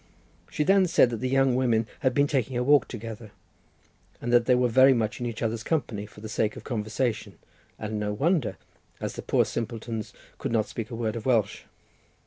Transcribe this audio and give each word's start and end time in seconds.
She 0.49 0.63
then 0.63 0.87
said 0.87 1.11
that 1.11 1.17
the 1.17 1.29
young 1.29 1.55
women 1.55 1.85
had 1.99 2.15
been 2.15 2.25
taking 2.25 2.57
a 2.57 2.63
walk 2.63 2.87
together, 2.87 3.29
and 4.19 4.33
that 4.33 4.47
they 4.47 4.55
were 4.55 4.93
much 4.95 5.19
in 5.19 5.27
each 5.27 5.43
other's 5.43 5.61
company 5.61 6.07
for 6.07 6.21
the 6.21 6.27
sake 6.27 6.55
of 6.55 6.63
conversation, 6.63 7.37
and 7.77 7.99
no 7.99 8.11
wonder, 8.11 8.57
as 8.99 9.13
the 9.13 9.21
poor 9.21 9.45
simpletons 9.45 10.11
could 10.39 10.51
not 10.51 10.67
speak 10.67 10.89
a 10.89 10.95
word 10.95 11.15
of 11.15 11.27
Welsh. 11.27 11.65